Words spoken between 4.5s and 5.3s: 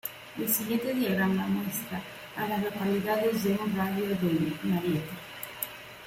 Marietta.